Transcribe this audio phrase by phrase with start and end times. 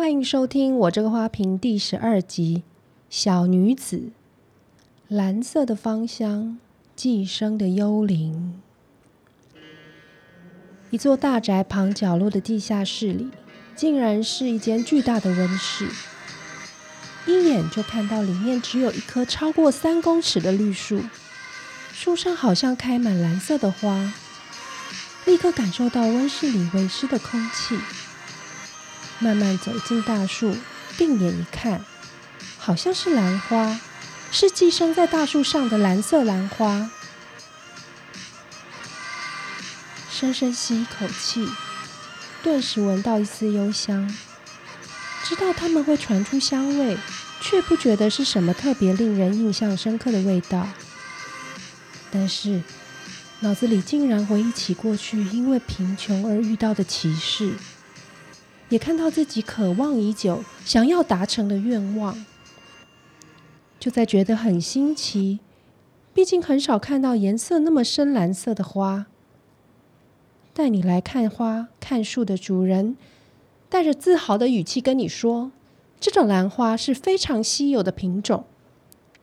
[0.00, 2.62] 欢迎收听我这个花瓶第十二集
[3.10, 3.98] 《小女子》，
[5.08, 6.58] 蓝色的芳香，
[6.96, 8.58] 寄生的幽灵。
[10.88, 13.28] 一座大宅旁角落的地下室里，
[13.76, 15.86] 竟然是一间巨大的温室。
[17.26, 21.02] 一眼就看到里面只有一棵超过三公尺的绿树，
[21.92, 24.14] 树上好像开满蓝色的花。
[25.26, 27.78] 立刻感受到温室里微湿的空气。
[29.20, 30.56] 慢慢走进大树，
[30.96, 31.84] 定眼一看，
[32.58, 33.78] 好像是兰花，
[34.32, 36.90] 是寄生在大树上的蓝色兰花。
[40.10, 41.46] 深深吸一口气，
[42.42, 44.12] 顿时闻到一丝幽香。
[45.22, 46.96] 知道它们会传出香味，
[47.40, 50.66] 却不觉得是什么特别令人印象深刻的味道。
[52.10, 52.62] 但是，
[53.40, 57.54] 脑子里竟然回忆起过去因为贫穷而遇到的奇事。
[58.70, 62.24] 也看到自己渴望已久、想要达成的愿望，
[63.80, 65.40] 就在觉得很新奇。
[66.14, 69.06] 毕竟很少看到颜色那么深蓝色的花。
[70.54, 72.96] 带你来看花、看树的主人，
[73.68, 75.50] 带着自豪的语气跟你说
[75.98, 78.44] ：“这种兰花是非常稀有的品种，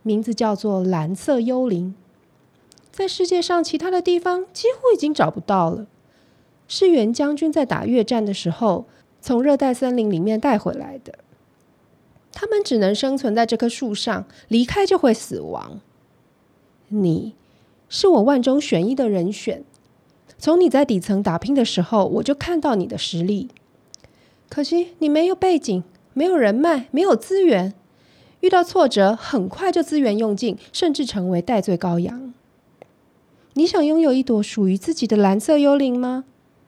[0.03, 1.95] 名字叫做蓝色幽灵，
[2.92, 5.88] 在世界上其他的地方几乎已经找不到了。
[6.68, 8.86] 是元将军在打越战的时候。”
[9.22, 11.20] 从热带森林里面带回来的，
[12.32, 15.80] 它们只能生存在这棵树上，离开就会死亡。
[16.90, 17.34] 你
[17.90, 19.64] 是我万中选一的人选，
[20.38, 23.50] 从你在底层打拼的时候，我就看到你的实力。
[24.50, 27.74] 可惜你没有背景，没有人脉，没有资源，
[28.40, 32.34] 遇到挫折很快就资源用尽，甚至成为代罪羔羊。
[33.56, 36.24] 你想拥有一朵属于自己的蓝色幽灵吗？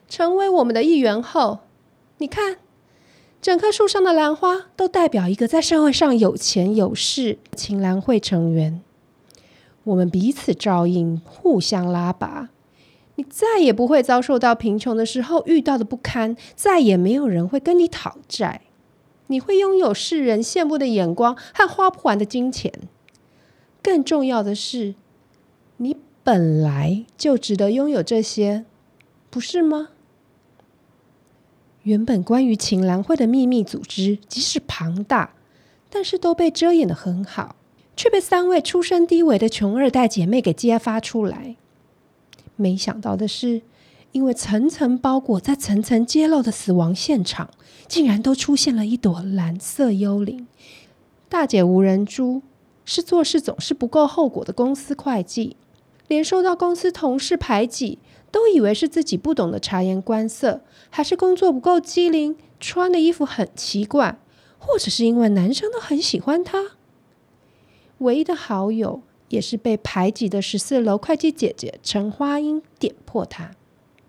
[0.09, 1.59] 成为我们的一员后。
[2.21, 2.57] 你看，
[3.41, 8.81] 整棵树上的兰花都代表一个在社会上有钱有势青兰会成员。
[9.85, 12.49] 我们彼此照应，互相拉拔，
[13.15, 18.61] 你再也不会遭受到贫穷的时候遇到的不堪，再也没有人会跟你讨债。
[19.27, 22.73] 你会拥有世人羡慕的眼光和花不完的金钱。
[23.81, 24.95] 更重要的是，
[25.77, 28.65] 你本来就值得拥有这些，
[29.29, 29.89] 不是吗？
[31.89, 35.33] 原本关于青兰会的秘密组织，即使庞大，
[35.89, 37.55] 但是都被遮掩得很好，
[37.97, 41.55] 却被三位出身低微的穷二代姐妹给揭发出来。
[42.55, 43.63] 没想到的是，
[44.11, 47.49] 因为层层包裹在层层揭露的死亡现场，
[47.87, 50.45] 竟然都出现了一朵蓝色幽灵。
[51.27, 52.43] 大姐吴仁珠
[52.85, 55.55] 是做事总是不够后果的公司会计，
[56.07, 57.97] 连受到公司同事排挤。
[58.31, 64.19] 都以为是自己不懂得察言观色，还是工作不够机灵，穿的衣服很奇怪，
[64.57, 66.71] 或者是因为男生都很喜欢她。
[67.99, 73.51] 唯一的好友也是被排挤的十四楼会计姐姐陈花英点破她，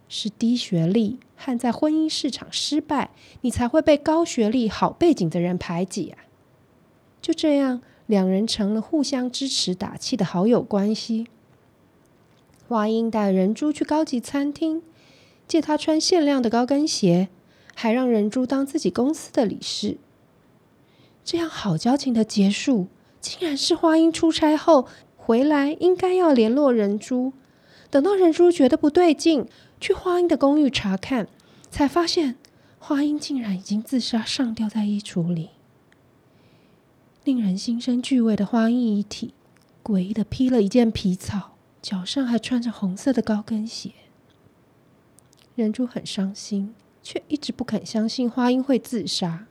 [0.09, 3.11] 是低学历和在婚姻市场失败，
[3.41, 6.25] 你才会被高学历好背景的人排挤啊。
[7.21, 11.27] 就这样，两人成了互相支持打气的好友关系。
[12.71, 14.81] 花英带人珠去高级餐厅，
[15.49, 17.29] 借她穿限量的高跟鞋，
[17.75, 19.99] 还让人珠当自己公司的理事。
[21.25, 22.87] 这样好交情的结束，
[23.21, 24.87] 竟然是花英出差后
[25.17, 27.33] 回来应该要联络人珠。
[27.91, 29.49] 等到人珠觉得不对劲，
[29.81, 31.27] 去花英的公寓查看，
[31.73, 32.37] 才发现
[32.79, 35.49] 花英竟然已经自杀上吊在衣橱里。
[37.25, 39.35] 令人心生惧畏的花英遗体，
[39.83, 41.57] 诡异的披了一件皮草。
[41.83, 43.93] 脚上还穿着红色的高跟鞋，
[45.55, 49.47] 人珠很伤心，却一直不肯相信花英会自杀。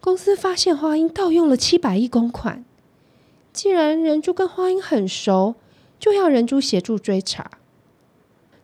[0.00, 2.64] 公司发现花英盗用了七百亿公款，
[3.52, 5.54] 既然人珠跟花英很熟，
[6.00, 7.52] 就要人珠协助追查。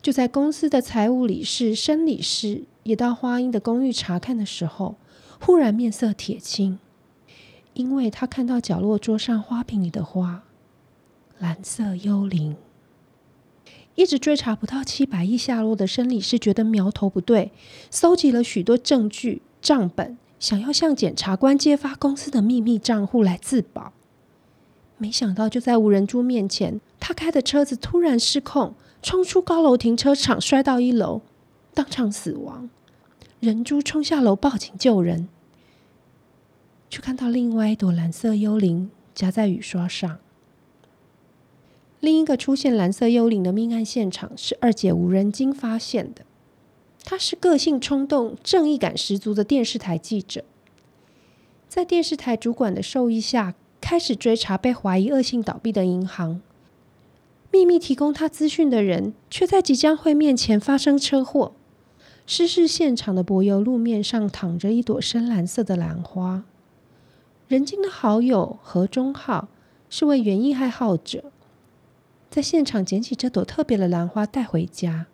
[0.03, 4.97] 就在公司的财务理事申理事也到花英的公寓查看的时候，
[5.41, 6.81] 忽然面色铁青，
[7.75, 10.43] 因为他看到角落桌上花瓶里的花。
[11.38, 12.56] 蓝色幽灵
[13.94, 17.52] 一直追查不到七百亿下落的申理事觉得苗头不对，
[17.90, 23.93] 搜集了许多证据账本，想要向检察官揭发公司的秘密账户来自保。
[24.96, 31.23] 没想到就在吴仁珠面前，他开的车子突然失控，冲出高楼停车场，摔到一楼，
[31.75, 32.69] 当场死亡。
[33.41, 35.29] 仁珠冲下楼报警救人，
[36.91, 40.19] 却看到另外一朵蓝色幽灵夹在雨刷上。
[42.00, 46.23] 另一个出现蓝色幽灵的命案现场是二姐无人机发现的。
[47.05, 50.45] 他是个性冲动、正义感十足的电视台记者，
[51.69, 56.41] 在电视台主管的授意下，开始追查被怀疑恶性倒闭的银行。
[57.50, 61.53] 秘密提供他资讯的人，却在即将会面前发生车祸。
[62.27, 66.44] 失事现场的柏油路面上躺着一朵深蓝色的兰花。
[67.47, 69.49] 人精的好友何忠浩
[69.89, 71.33] 是位园艺爱好者，
[72.38, 75.06] 在现场捡起这朵特别的兰花带回家，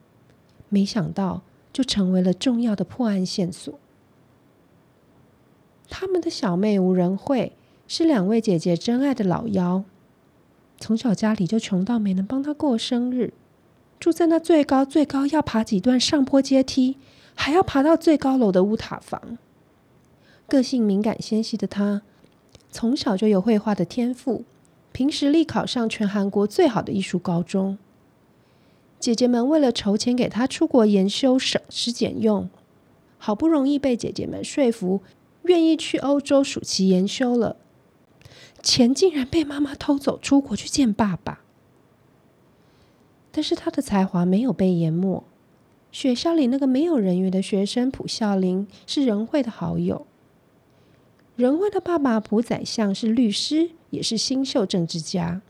[0.69, 1.41] 没想到
[1.73, 3.79] 就成为了重要的破案线索。
[5.89, 7.53] 他们的小妹吴仁慧
[7.89, 9.85] 是两位姐姐真爱的老幺。
[10.79, 13.33] 从小家里就穷到没能帮她过生日，
[13.99, 16.99] 住在那最高最高要爬几段上坡阶梯，
[17.35, 19.39] 还要爬到最高楼的乌塔房。
[20.47, 22.03] 个性敏感纤细的她，
[22.71, 24.45] 从小就有绘画的天赋，
[24.95, 27.77] 凭实力考上全韩国最好的艺术高中。
[29.01, 32.49] 姐姐们为了筹钱给他出国研修，省吃俭用，
[33.19, 35.03] 好不容易被姐姐们说服，
[35.43, 37.57] 愿意去欧洲暑期研修了。
[38.63, 41.41] 钱竟然被妈妈偷走，出国去见爸爸。
[43.33, 45.25] 但是他的才华没有被淹没。
[45.91, 50.07] 学校里那个没有人缘的学生朴孝林是仁惠的好友。
[51.37, 55.43] 仁惠的爸爸朴宰相是律师，也是新秀政治家，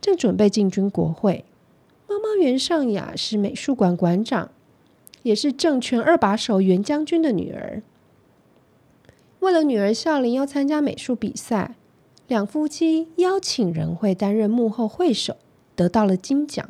[0.00, 1.44] 正准备进军国会。
[2.08, 4.50] 妈妈袁尚雅是美术馆馆长，
[5.22, 7.82] 也是政权二把手袁将军的女儿。
[9.40, 11.76] 为了女儿孝琳要参加美术比赛。
[12.28, 15.36] 两夫妻邀请仁惠担任幕后会手，
[15.76, 16.68] 得到了金奖。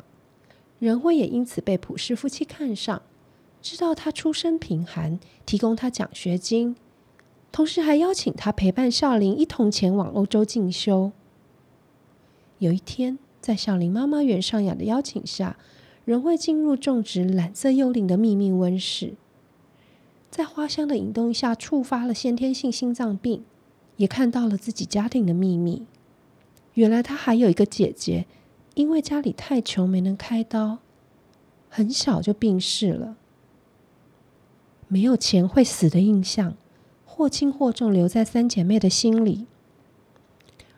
[0.77, 3.01] 仁惠也因此被朴氏夫妻看上，
[3.59, 6.75] 知道他出身贫寒，提供他奖学金，
[7.57, 11.11] 同时还邀请他陪伴少林一同前往欧洲进修。
[12.59, 15.57] 有一天，在少林妈妈袁尚雅的邀请下，
[16.05, 19.15] 仁惠进入种植蓝色幽灵的秘密温室，
[20.29, 23.43] 在花香的引动下，触发了先天性心脏病。
[23.95, 25.87] 也看到了自己家庭的秘密。
[26.75, 28.27] 原来他还有一个姐姐，
[28.75, 30.77] 因为家里太穷，没能开刀，
[31.69, 33.17] 很小就病逝了。
[34.87, 36.53] 没有钱会死的印象，
[37.17, 39.47] 或轻或重留在三姐妹的心里。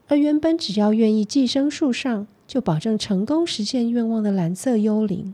[0.07, 5.33] 而原本只要愿意寄生树上，就保证成功实现愿望的蓝色幽灵，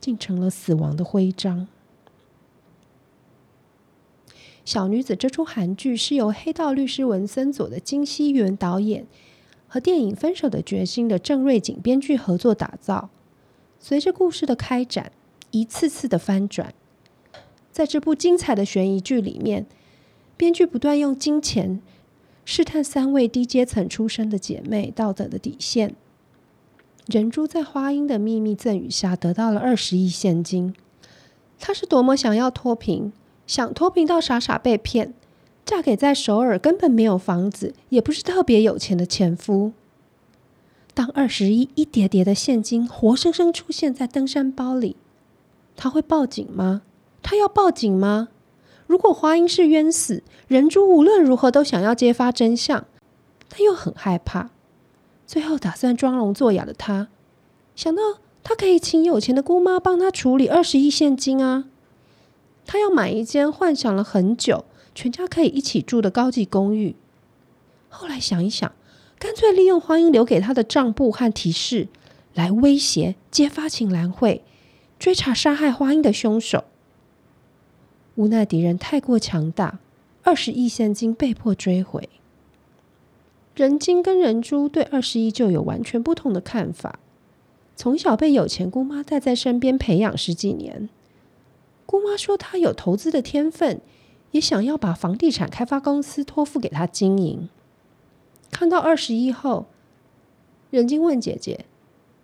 [0.00, 1.66] 竟成了死亡的徽章。
[4.64, 9.04] 小女子这出韩剧是由黑道律师文森佐的金熙元导演
[9.66, 13.10] 和电影《分手的决心》的郑瑞景编剧合作打造。
[13.80, 15.10] 随着故事的开展，
[15.50, 16.72] 一次次的翻转，
[17.72, 19.66] 在这部精彩的悬疑剧里面，
[20.36, 21.80] 编剧不断用金钱
[22.44, 25.96] 试探三位低阶层出身的姐妹道德的底线。
[27.06, 30.74] 仁珠在花英的秘密赠与下得到了二十亿现金，
[31.58, 33.12] 她是多么想要脱贫。
[33.44, 35.12] 想脱贫到傻傻被骗，
[35.64, 39.72] 嫁给在首尔根本没有房子，也不是特别有钱的前夫。
[40.94, 44.96] 当二十亿一叠叠的现金活生生出现在登山包里，
[45.76, 46.82] 他会报警吗？
[47.22, 48.28] 他要报警吗？
[48.86, 52.84] 如果花英是冤死，仁珠无论如何都想要揭发真相，
[53.48, 54.50] 但又很害怕。
[55.26, 57.08] 最后打算装聋作哑的他，
[57.74, 58.02] 想到
[58.42, 61.64] 他可以请有钱的姑妈帮他处理二十亿现金啊。
[62.66, 66.96] 他要买一间幻想了很久、全家可以一起住的高级公寓。
[67.88, 68.70] 后来想一想，
[69.18, 71.88] 干脆利用花英留给他的账簿和提示，
[72.34, 74.44] 来威胁揭发秦岚会，
[74.98, 76.64] 追查杀害花英的凶手。
[78.14, 79.78] 无奈敌人太过强大，
[80.22, 82.08] 二十亿现金被迫追回。
[83.54, 86.98] 仁金跟仁珠对二十亿就有完全不同的看法。
[87.74, 90.88] 从小被有钱姑妈带在身边培养十几年。
[91.86, 93.80] 姑妈说她有投资的天分，
[94.30, 97.48] 也想要把房地产开发公司托付给她经营。
[98.50, 99.66] 看到二十亿后，
[100.70, 101.64] 仁金问姐姐：“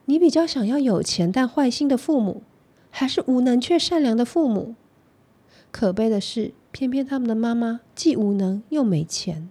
[0.05, 2.43] 你比较想要有钱但坏心的父母，
[2.91, 4.75] 还是无能却善良的父母？”
[5.71, 9.49] 可悲的是，偏偏他们的妈妈既无能又没钱。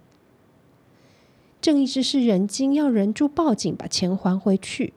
[1.60, 4.92] 正义之士仁金要仁珠报警把钱还回去。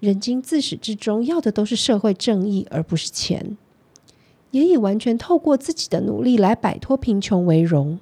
[0.00, 3.56] 仁金自始至终要的都是社会正义，而不是钱。
[4.50, 7.98] 也以完全透过自己的努力来摆脱贫穷为荣，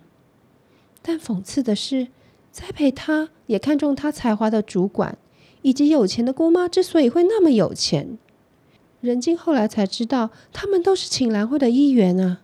[1.01, 2.09] 但讽刺的是，
[2.51, 5.17] 栽培他也看中他才华的主管
[5.63, 8.19] 以及有钱的姑妈之所以会那么有钱，
[9.03, 12.41] 仁金后来才知道，他们都是请兰会的一员啊。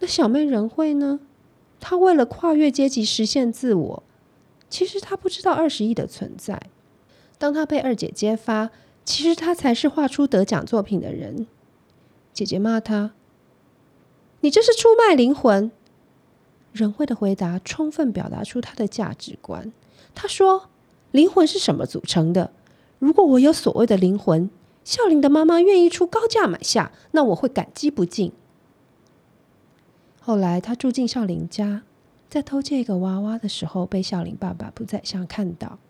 [0.00, 1.18] 那小妹仁慧呢？
[1.80, 4.02] 她为了跨越阶级实现自我，
[4.68, 6.60] 其实她不知道二十亿的存在。
[7.38, 8.70] 当她被二姐揭发，
[9.02, 11.46] 其实她才是画出得奖作品的人。
[12.34, 13.12] 姐姐骂她
[14.42, 15.72] ：“你这是出卖灵魂。”
[16.74, 19.72] 仁慧的回答充分表达出她的价值观。
[20.14, 20.68] 她说
[21.12, 22.52] ：“灵魂是什么组成的？
[22.98, 24.50] 如果我有所谓的灵魂，
[24.86, 28.30] 孝琳的妈妈愿意出高价买下，那我会感激不尽。”
[30.22, 31.82] 后来他住进孝琳家，
[32.30, 35.80] 在偷这个娃娃的时候，被孝琳爸爸朴宰相看到。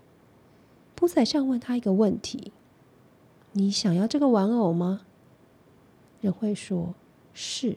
[0.95, 2.53] 朴宰相问他一个问题
[3.53, 5.03] ：“你想要这个玩偶吗？”
[6.23, 6.95] 仁惠说
[7.35, 7.77] ：“是。”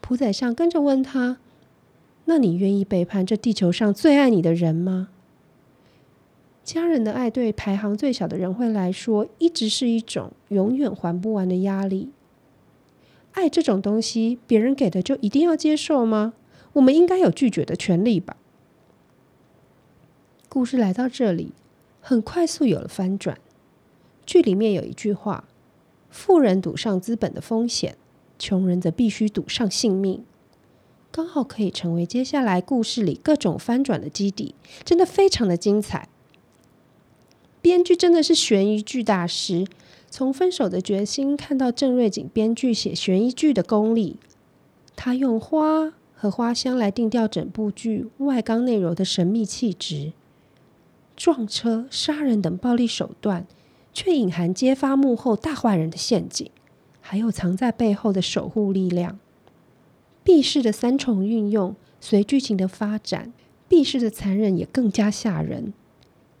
[0.00, 1.36] 朴宰相跟着问他。
[2.24, 5.10] 那你愿意背叛这地球上最爱你的人吗？
[6.68, 12.10] 家人的爱对排行最小的人会来说，一直是一种永远还不完的压力。
[13.32, 16.34] 爱这种东西，别人给的就一定要接受吗？
[16.74, 18.36] 我们应该有拒绝的权利吧？
[20.50, 21.52] 故事来到这里，
[22.02, 23.38] 很快速有了翻转。
[24.26, 25.44] 剧里面有一句话
[26.10, 27.96] ：“富人赌上资本的风险，
[28.38, 30.22] 穷人则必须赌上性命。”
[31.10, 36.10] 刚好可以成为接下来故事里各种翻转的基底，真的非常的精彩。
[37.68, 39.66] 编剧真的是悬疑剧大师，
[40.08, 44.16] 从分手的决心看到郑瑞景编剧写悬疑剧的功力。
[44.96, 50.14] 他用花和花香来定调整部剧外刚内柔的神秘气质，
[51.14, 53.46] 撞车、杀人等暴力手段，
[53.92, 56.50] 却隐含揭发幕后大坏人的陷阱，
[57.02, 59.18] 还有藏在背后的守护力量。
[60.24, 63.34] 避世的三重运用，随剧情的发展，
[63.68, 65.74] 避世的残忍也更加吓人，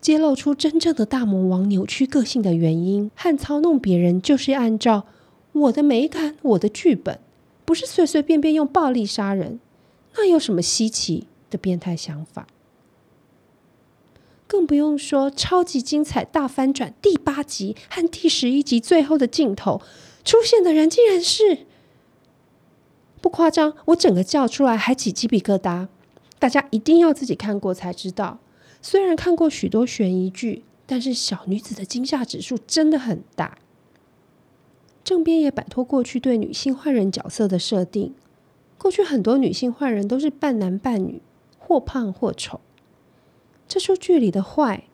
[0.00, 5.06] 揭露出真正的大魔王扭曲个性的原因和操弄别人，就是按照
[5.52, 7.18] 我的美感、我的剧本，
[7.64, 9.58] 不是随随便便用暴力杀人，
[10.16, 12.46] 那有什么稀奇的变态想法？
[14.46, 19.82] 更不用说超级精彩大翻转第八集和第十一集最后的镜头
[20.24, 21.66] 出现的人，竟然是。
[23.20, 25.88] 不夸张，我整个叫出来还起鸡皮疙瘩。
[26.38, 28.38] 大家一定要自己看过才知道。
[28.80, 33.58] 虽然看过许多悬疑剧，但是小女子的惊吓指数真的很大。
[35.04, 38.14] 正编也摆脱过去对女性坏人角色的设定。
[38.76, 41.20] 过去很多女性坏人都是半男半女，
[41.58, 42.60] 或胖或丑。
[43.66, 44.84] 这出剧里的坏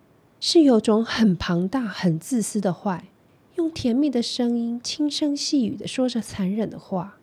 [0.40, 3.08] 是有种很庞大、很自私的坏，
[3.56, 7.18] 用甜蜜的声音轻声细语的说着残忍的话。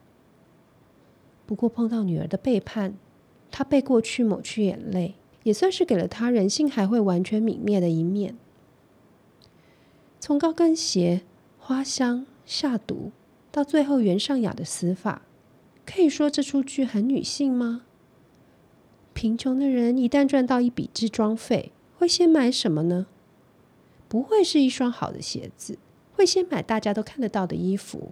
[1.45, 2.93] 不过碰到女儿的背叛，
[3.49, 8.37] 他被过去抹去眼泪，也算是给了他人性还会完全泯灭的一面。
[10.19, 11.21] 从高跟鞋、
[11.57, 13.11] 花香、下毒，
[13.51, 15.23] 到最后袁尚雅的死法，
[15.85, 17.83] 可以说这出剧很女性吗？
[19.13, 23.07] 贫穷的人一旦赚到一笔置装费，会先买什么呢？
[24.07, 25.77] 不会是一双好的鞋子，
[26.13, 28.11] 会先买大家都看得到的衣服。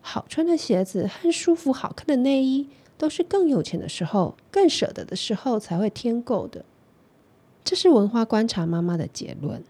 [0.00, 2.68] 好穿的鞋子和舒服好看的内衣，
[3.04, 6.64] 都是更有钱的时候、更舍得的时候才会添购的。
[7.62, 9.62] 这是文化观察妈妈的结论。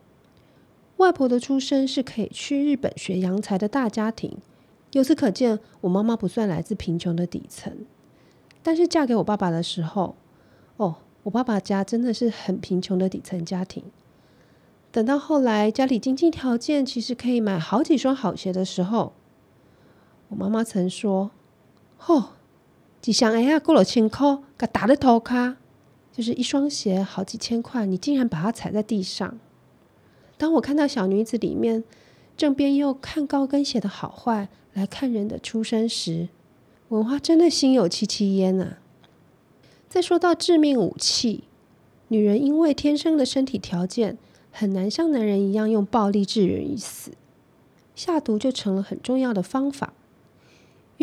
[0.98, 4.38] 外婆的出身是可以去日本学洋才的大家庭，
[4.92, 7.84] 由此可见，我妈妈不算来自贫穷的底层。
[8.62, 10.14] 但是嫁给我爸爸的时候，
[10.76, 13.82] 哦，我爸爸家真的是很贫穷的底层家庭。
[14.92, 19.12] 等到后来家里经济条件其实可以买好几双好鞋的时候，
[20.28, 21.32] 我妈妈曾说
[22.06, 22.28] ：“哦，
[23.04, 25.56] 几箱哎呀，过了千块，给打的头卡，
[26.10, 29.38] 就是一双鞋好几千块，你竟然把它踩在地上。”
[30.38, 31.84] 当我看到小女子里面
[32.34, 36.30] 正边又看高跟鞋的好坏，来看人的出身时，
[36.88, 38.78] 文化真的心有戚戚焉啊。
[39.86, 41.44] 再说到致命武器，
[42.08, 44.16] 女人因为天生的身体条件
[44.50, 47.10] 很难像男人一样用暴力致人于死，
[47.94, 49.92] 下毒就成了很重要的方法。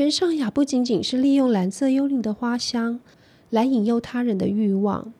[0.01, 2.99] 袁尚雅不仅仅是利用蓝色幽灵的花香
[3.51, 5.13] 来引诱他人的欲望，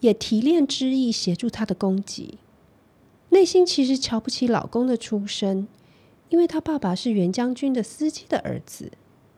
[0.00, 2.38] 也提炼之意协助他的攻击。
[3.28, 5.68] 内心其实瞧不起老公的出身，
[6.30, 8.92] 因为他爸爸是袁将军的司机的儿子，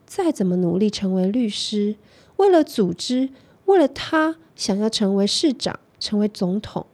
[0.05, 1.97] 再怎么努力成为律师，
[2.37, 3.31] 为了组织，
[3.65, 6.85] 为了他想要成为市长、成为总统、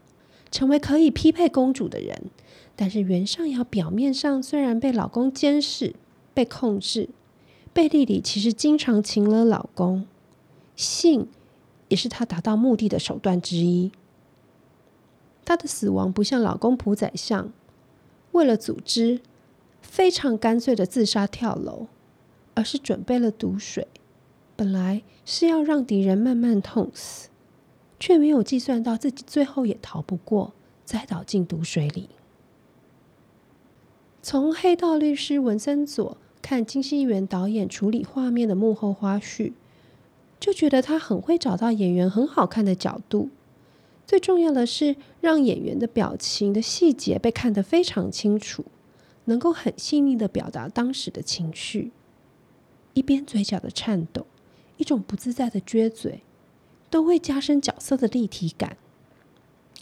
[0.50, 2.32] 成为可以匹配公主的人，
[2.76, 5.94] 但是袁尚雅表面上虽然被老公监视、
[6.34, 7.10] 被控制。
[7.74, 10.06] 背地里其实经常情勒老公，
[10.76, 11.28] 性
[11.88, 13.92] 也是她达到目的的手段之一。
[15.46, 17.52] 她的死亡不像老公卜宰相，
[18.34, 19.22] 为了组织
[19.82, 21.88] 非常干脆的自杀跳楼，
[22.56, 23.88] 而是准备了毒水，
[24.58, 27.30] 本来是要让敌人慢慢痛死，
[27.98, 32.10] 却没有计算到自己最后也逃不过，栽倒进毒水里。
[34.22, 36.18] 从黑道律师文森佐。
[36.42, 39.54] 看金希元导演处理画面的幕后花絮，
[40.40, 43.30] 就觉得他很会找到演员很好看的角度。
[44.08, 48.66] 最重要的是，让演员的表情的细节被看得非常清楚，
[49.26, 51.92] 能够很细腻的表达当时的情绪。
[52.94, 54.26] 一边嘴角的颤抖，
[54.76, 56.24] 一种不自在的撅嘴，
[56.90, 58.76] 都会加深角色的立体感。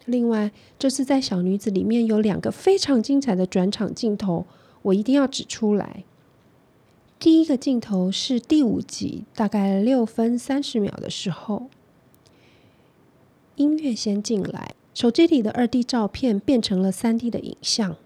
[0.05, 4.45] 另外，这次在小女子里面有两个非常精彩的转场镜头，
[4.83, 6.03] 我一定要指出来。
[7.19, 11.67] 第一个镜头是第五集，大概六分三十秒的时候，
[13.57, 17.97] 音乐先进来，手机里的二 D 照片变成了三 D 的影像，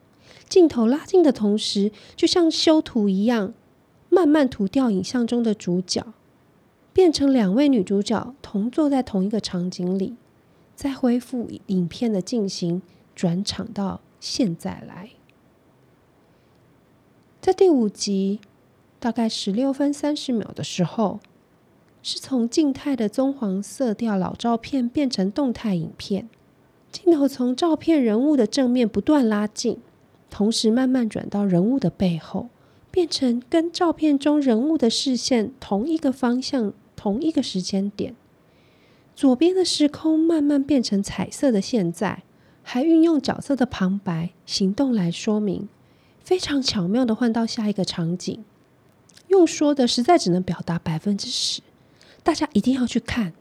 [0.50, 3.53] 镜头拉近的同时，就像修图一样。
[4.10, 6.13] 慢慢涂掉影像中的主角，
[6.93, 10.15] 变成两位女主角同坐在同一个场景里，
[10.75, 12.84] 再恢复影片的进行，
[13.15, 15.10] 转场到现在来。
[17.41, 18.39] 在第五集
[19.03, 21.19] 大概十六分三十秒的时候，
[22.01, 26.29] 是从静态的棕黄色调老照片变成动态影片，
[26.89, 29.79] 镜头从照片人物的正面不断拉近，
[30.29, 32.48] 同时慢慢转到人物的背后。
[32.89, 38.15] 变成跟照片中人物的视线同一个方向、同一个时间点。
[39.13, 42.24] 左边的时空慢慢变成彩色的现在，
[42.62, 45.67] 还运用角色的旁白、行动来说明，
[46.24, 48.45] 非常巧妙的换到下一个场景。
[49.34, 51.62] 用说的实在只能表达百分之十，
[52.22, 53.34] 大家一定要去看。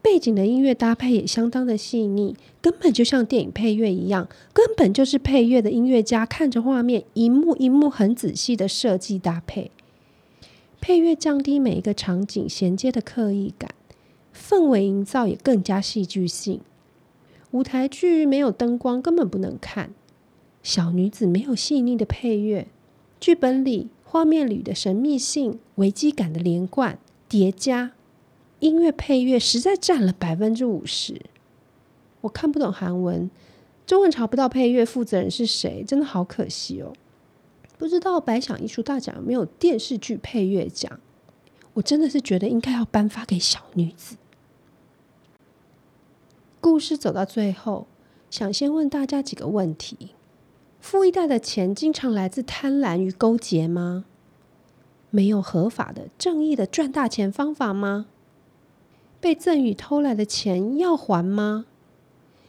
[0.00, 9.70] 背景的音乐搭配也相当的细腻，根本就像电影配乐一样，根本就是配乐的音乐家看着画面，一幕一幕很仔细的设计搭配。
[10.80, 13.72] 配乐降低每一个场景衔接的刻意感，
[14.34, 16.60] 氛围营造也更加戏剧性。
[17.50, 19.90] 舞台剧没有灯光根本不能看，
[20.62, 22.68] 小女子没有细腻的配乐，
[23.20, 26.98] 剧本里画面里的神秘性、危机感的连贯
[27.28, 27.92] 叠加。
[28.58, 31.20] 音乐配乐实在占了百分之五十，
[32.22, 33.30] 我看不懂韩文，
[33.86, 36.94] 中文查不到配乐负责人是谁，真的好可惜哦。
[37.76, 40.98] 不知道百想艺术大奖有没有电视剧配乐奖？
[41.74, 44.16] 我真的是觉得应该要颁发给小女子。
[46.62, 47.86] 故事走到最后，
[48.30, 50.14] 想先问大家几个问题：
[50.80, 54.04] 富一代的钱经常来自贪婪与勾结吗？
[55.10, 58.06] 没有合法的、正义的赚大钱方法吗？
[59.20, 61.66] 被赠与偷来的钱要还吗？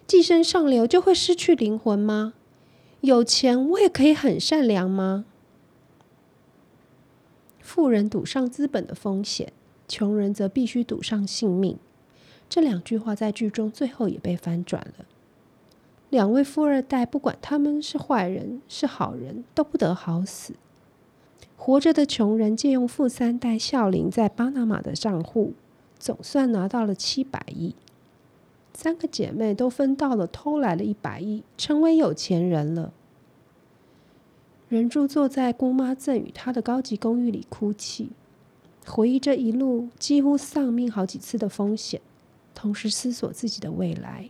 [0.06, 2.34] 寄生上流就会失去灵魂吗？
[3.02, 5.26] 有钱我也可以很善良吗？
[7.60, 9.54] 富人赌上资本的风险，
[9.88, 11.78] 穷人则必须赌上性命。
[12.48, 15.06] 这两句话在剧中最后也被翻转了。
[16.10, 20.54] 两位富二代，不管他们是坏人是好人，都不得好死。
[21.56, 25.54] 活着的穷人借用富三代孝琳在巴拿马的账户。
[26.00, 27.76] 总算拿到了七百亿，
[28.74, 32.94] 三个姐妹都分到了偷来了一百亿，成为有钱人了。
[34.70, 38.12] 人柱坐在姑妈赠与她的高级公寓里哭泣，
[38.88, 42.00] 回忆这一路几乎丧命好几次的风险，
[42.56, 44.30] 同时思索自己的未来。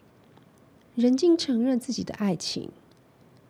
[1.00, 2.70] 任静承认自己的爱情，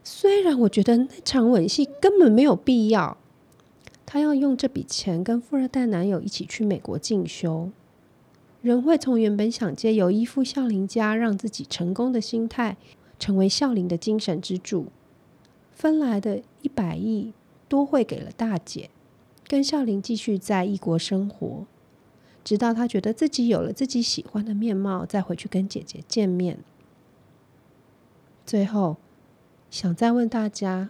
[0.03, 3.17] 虽然我觉得那场吻戏根本没有必要。
[4.05, 7.71] 她要用这笔钱跟富二代男友一起去美国进修。
[8.62, 12.77] 人会从原本想借由依附孝琳家让自己成功的心态，
[13.17, 14.88] 成为孝琳的精神支柱。
[15.71, 17.31] 分来的一百亿
[17.67, 18.89] 多汇给了大姐，
[19.47, 21.65] 跟孝琳继续在异国生活，
[22.43, 26.59] 直到他觉得自己有了自己喜欢的面貌，再回去跟姐姐见面。
[28.49, 28.97] 最后，
[29.69, 30.89] 想再问大家，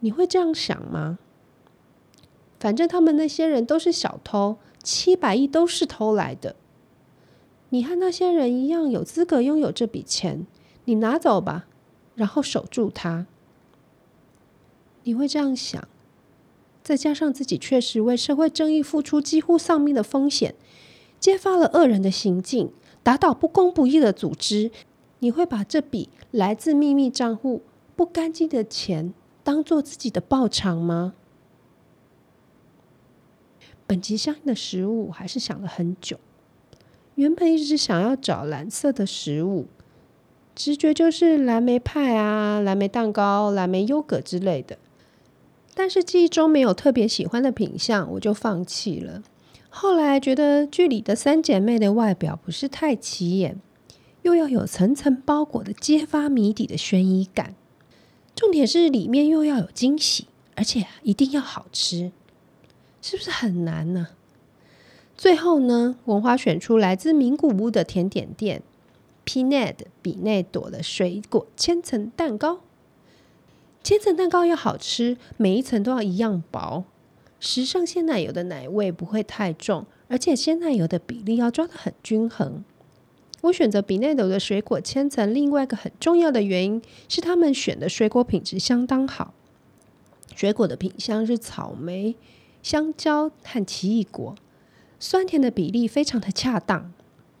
[0.00, 1.18] 你会这样想吗？
[2.58, 6.56] 反正他们那些人都是小偷，七百亿都是偷来的。
[7.68, 10.46] 你和那些人一样有资格拥有这笔钱，
[10.86, 11.66] 你拿走吧，
[12.14, 13.26] 然后守住它。
[15.02, 15.86] 你会这样想，
[16.82, 20.54] 再加上自己确实为社会正义付出几乎丧命的风险，
[21.20, 24.70] 揭发了恶人的行径，打倒不公不义的组织，
[25.24, 27.62] 你会把这笔来自秘密账户
[27.96, 31.14] 不干净的钱当做自己的报偿吗？
[33.86, 36.18] 本集相应的食物还是想了很久。
[37.14, 39.66] 原本一直想要找蓝色的食物，
[40.54, 44.76] 直觉就是蓝莓派啊、蓝莓蛋糕、蓝莓优格之类的。
[45.72, 49.22] 但是记忆中没有特别喜欢的品相，我就放弃了。
[49.70, 53.58] 后来觉得剧里的三姐妹的外表不是太起眼，
[54.24, 57.54] 又要有层层包裹的揭发谜底的悬疑感，
[58.34, 62.10] 重点是里面又要有惊喜，而且一定要好吃，
[63.02, 64.08] 是不是很难呢？
[65.14, 68.62] 最后呢，文花选出来自名古屋的甜点店
[69.26, 72.60] Pinad 比内朵的水果千层蛋糕。
[73.82, 76.84] 千层蛋糕要好吃，每一层都要一样薄，
[77.38, 82.64] 时尚鲜奶油的奶味不会太重，而且鲜奶油的比例要抓得很均衡。
[83.44, 86.80] 我选择比内斗的水果千层，另外一个很重要的原因
[87.10, 89.34] 是他们选的水果品质相当好，
[90.34, 92.16] 水果的品相是草莓、
[92.62, 94.34] 香蕉和奇异果，
[94.98, 96.90] 酸甜的比例非常的恰当。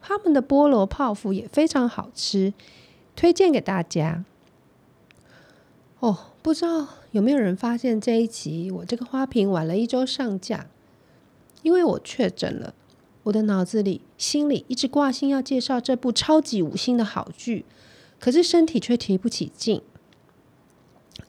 [0.02, 2.52] 他们的菠萝泡芙也非常好吃，
[3.16, 4.26] 推荐给大家。
[6.00, 10.66] 哦，不知道有没有人发现这一集我这个花瓶晚了一周上架，
[11.62, 12.74] 因为我确诊了。
[13.24, 17.64] 我的脑子里、心里一直挂心要介绍这部超级五星的好剧，
[18.20, 19.82] 可是身体却提不起劲。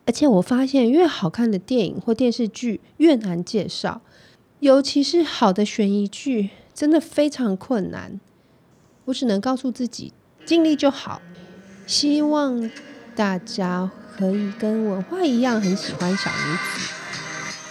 [0.06, 4.02] 而且我发现，越好看的电影或电视剧越难介绍，
[4.60, 8.20] 尤其是好的悬疑剧，真的非常困难。
[9.06, 10.12] 我只能告诉自己，
[10.46, 11.22] 尽力就好。
[11.88, 12.70] 希望
[13.16, 16.94] 大家可以跟文化一样很喜欢小女子。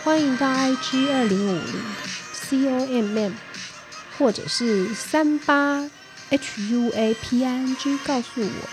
[0.02, 1.66] 欢迎到 IG 二零五零
[2.32, 3.32] C O M M。
[4.18, 5.90] 或者是三八
[6.30, 8.68] H U A P I N G，告诉我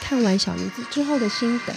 [0.00, 1.74] 看完小女子之后的心得。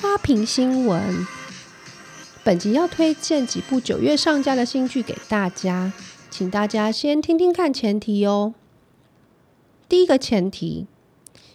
[0.00, 1.26] 花瓶新闻，
[2.44, 5.92] 本集要推荐几部九月上架的新剧给大家，
[6.30, 8.54] 请大家先听听看前提哦。
[9.88, 10.86] 第一个前提，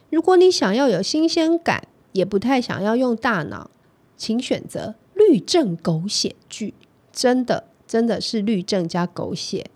[0.10, 3.70] 如果你想要有新鲜感，也不太想要用大脑，
[4.18, 6.74] 请选择律政狗血剧。
[7.14, 9.70] 真的，真的是律政加狗血。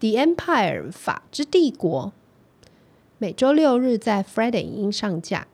[0.14, 2.12] 《The Empire》法之帝国，
[3.18, 5.46] 每周六日在 Friday 音上架。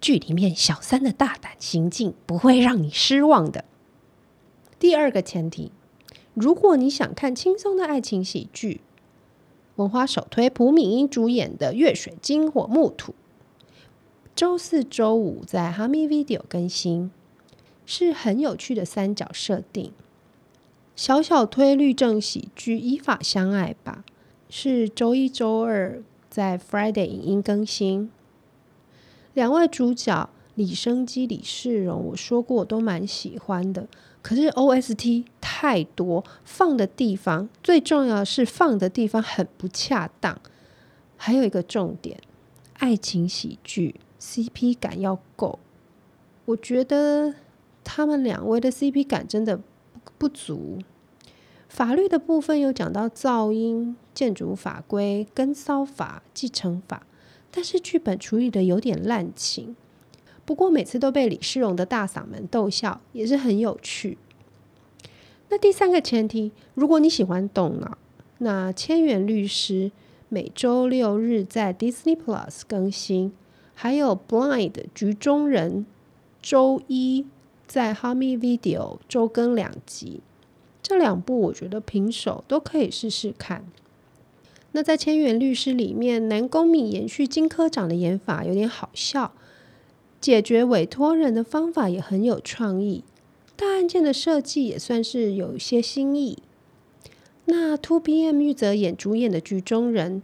[0.00, 3.64] 剧里面小三的大胆行径不会让你失望的。
[4.78, 5.72] 第二个前提，
[6.34, 8.80] 如果你想看轻松的爱情喜剧，
[9.76, 13.12] 文化首推朴敏英主演的《月水金火木土》，
[14.34, 17.10] 周四、周五在 Hami Video 更新，
[17.84, 19.92] 是很有趣的三角设定。
[20.96, 24.02] 小小推律政喜剧《依法相爱吧》，
[24.48, 28.10] 是周一、周二在 Friday 影音更新。
[29.34, 33.86] 两位主角李生基、李世荣，我说过我都蛮喜欢的。
[34.22, 40.40] 可是 OST 太多，放的地方最重要是放的地方很不恰当。
[41.18, 42.18] 还有一个重点，
[42.78, 45.58] 爱情喜剧 CP 感要够。
[46.46, 47.34] 我觉得
[47.84, 49.60] 他们两位的 CP 感真的。
[50.18, 50.78] 不足，
[51.68, 57.06] 法律的部分有讲到噪音、建筑法规、跟骚法、继承法，
[57.50, 59.76] 但是剧本处理的有点滥情。
[60.44, 64.16] 不过每次都被李世荣的大嗓门逗笑，也是很有趣。
[65.48, 67.98] 那第三个前提，如果你喜欢动脑，
[68.38, 69.90] 那《千元律师》
[70.28, 73.32] 每周六日在 Disney Plus 更新，
[73.74, 75.84] 还有《Blind》局中人
[76.40, 77.26] 周一。
[77.66, 80.20] 在 Hami Video 周更两集，
[80.82, 83.64] 这两部我觉得平手都可以试试看。
[84.72, 89.32] 那在《千元律师》里面，南宫珉延续金科长的演法有点好笑，
[90.20, 93.02] 解决委托人的方法也很有创意，
[93.56, 96.38] 大案件的设计也算是有一些新意。
[97.46, 100.22] 那 ToBM 玉泽演主演的剧中人，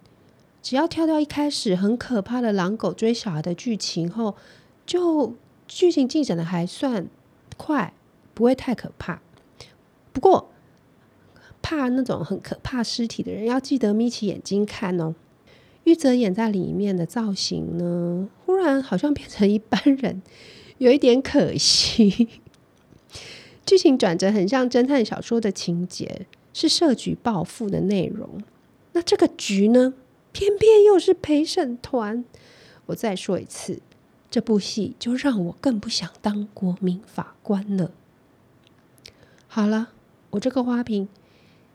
[0.63, 4.35] 只要跳到一开始很可怕的狼狗追小孩的剧情后，
[4.85, 5.35] 就
[5.67, 7.07] 剧情进展的还算。
[7.65, 7.95] 快，
[8.35, 9.23] 不会太可怕。
[10.13, 10.51] 不过，
[11.63, 15.15] 怕那种很可怕尸体的人，要记得眯起眼睛看哦。
[15.85, 20.23] 玉泽演在里面的造型呢，忽然好像变成一般人，
[20.79, 22.29] 有一点可惜。
[23.65, 28.43] 剧情转折很像侦探小说的情节，是设局报复的内容。
[28.91, 29.95] 那这个局呢，
[30.33, 32.25] 偏偏又是陪审团。
[32.87, 33.81] 我再说一次。
[34.33, 37.91] 这部戏就让我更不想当国民法官了。
[39.47, 39.91] 好了，
[40.31, 41.07] 我这个花瓶，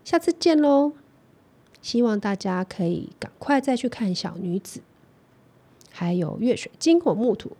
[0.04, 0.94] 下次见喽！
[1.80, 4.80] 希望大家可以赶快再去看《小女子》，
[5.92, 7.50] 还有《月水金火木土》。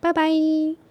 [0.00, 0.89] 拜拜。